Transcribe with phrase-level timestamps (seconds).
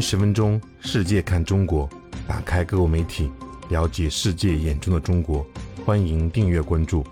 [0.00, 1.88] 十分钟，世界看中国，
[2.26, 3.30] 打开各国媒体，
[3.68, 5.46] 了解世界眼中的中国。
[5.84, 7.04] 欢迎订阅关注。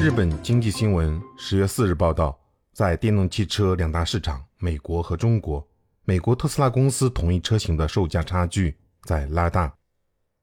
[0.00, 2.38] 日本经济新闻十月四日报道，
[2.72, 5.66] 在电动汽车两大市场美国和中国，
[6.04, 9.72] 美国特斯拉公司同一车型的售价差距在拉大。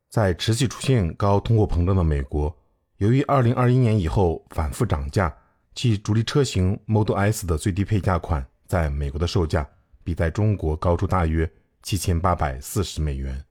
[0.09, 2.55] 在持续出现高通货膨胀的美国，
[2.97, 5.35] 由于二零二一年以后反复涨价，
[5.73, 9.67] 其主力车型 Model S 的最低配价款在美国的售价。
[10.05, 11.51] 比在中国高出大约
[11.81, 13.43] 七千八百四十美元。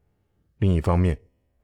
[0.58, 1.18] 另一方面，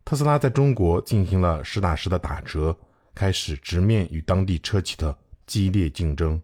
[0.05, 2.77] 特斯拉在中国进行了实打实的打折，
[3.15, 5.17] 开始直面与当地车企的
[5.47, 6.43] 激烈竞争。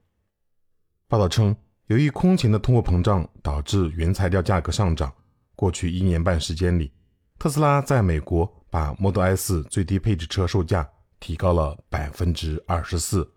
[1.08, 1.54] 报道称，
[1.88, 5.12] 由于空前的通货膨胀导致原材料价格上涨，
[5.56, 6.92] 过去一年半时间里，
[7.38, 10.88] 特斯拉在美国把 Model S 最低配置车售价
[11.18, 13.28] 提高了百分之二十四，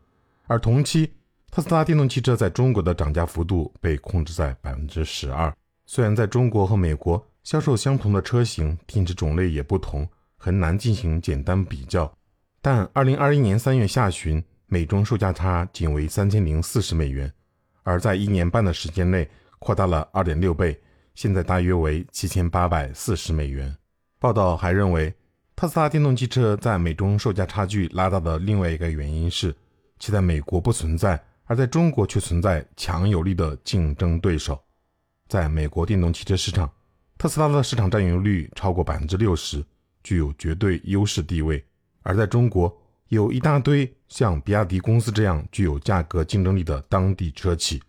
[0.45, 1.11] 而同期。
[1.51, 5.51] 特斯拉电动汽车在中国的涨价幅度被控制在百分之十二。
[5.87, 12.11] 虽然在中国和美国销售相同的车型，电池种类也不同，很难进行简单比较，
[12.61, 17.31] 但二零二一年三月下旬，美中售价差仅为三千零四十美元，
[17.81, 20.79] 而在一年半的时间内扩大了二点六倍，
[21.15, 23.75] 现在大约为七千八百四十美元。
[24.19, 25.11] 报道还认为，
[25.55, 29.55] 特斯拉电动汽车在美中售价差距拉大的另外一个原因是，
[29.97, 31.19] 其在美国不存在。
[31.49, 34.57] 而在中国却存在强有力的竞争对手。
[35.27, 36.71] 在美国电动汽车市场，
[37.17, 39.65] 特斯拉的市场占有率超过百分之六十，
[40.03, 41.59] 具有绝对优势地位；
[42.03, 42.71] 而在中国，
[43.07, 47.81] 有一大堆像比亚迪公司这样具有价格竞争力的当地车企。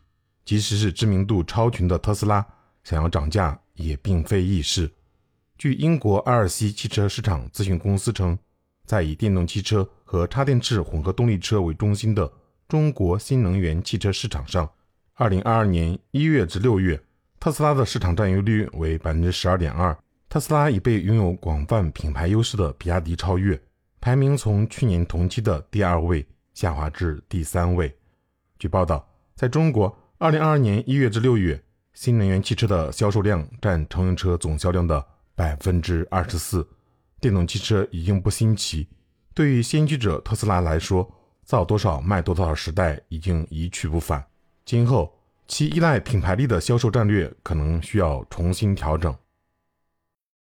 [0.43, 2.45] 即使是知名度超群的特斯拉，
[2.83, 4.91] 想要涨价也并非易事。
[5.59, 8.39] 据英国阿尔西汽车市场咨询公司称，
[8.87, 12.33] 在以电动汽车和插电式混合动力车为中心的。
[12.71, 14.71] 中国新能源汽车市场上，
[15.15, 17.03] 二零二二年一月至六月，
[17.41, 19.99] 特斯拉的市场占有率为百分之十二点二。
[20.29, 23.61] 特斯拉已被拥有广泛品牌优势的比亚迪超越，
[24.01, 26.25] 排名从去年同期的第二位
[26.55, 27.93] 下滑至第三位。
[28.57, 31.61] 据报道，在中国，二零二二年一月至六月，
[31.93, 36.65] 新能源汽车的销售量占乘用车总销量的百分之二十四。
[37.21, 38.87] 电动汽车已经不新奇，
[39.35, 41.17] 对于先驱者特斯拉来说。
[41.51, 44.25] 造多少卖多少的时代已经一去不返，
[44.65, 45.13] 今后
[45.49, 49.13] 其依赖品牌力的销售战略可能需要重新调整。